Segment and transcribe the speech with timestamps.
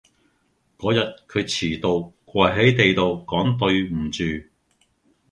[0.79, 0.97] 嗰日
[1.27, 4.47] 佢遲到，跪喺地度講對唔住